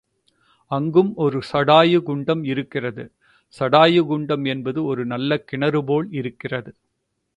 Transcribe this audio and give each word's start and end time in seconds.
அங்கும் 0.71 1.15
ஒரு 1.15 1.39
சடாயு 1.49 1.99
குண்டம் 1.99 2.43
இருக்கிறது 2.43 3.03
சடாயு 3.55 4.01
குண்டம் 4.03 4.45
என்பது 4.45 4.81
ஒரு 4.83 5.05
நல்ல 5.05 5.37
கிணறு 5.43 5.81
போல் 5.83 6.09
இருக்கிறது. 6.11 6.73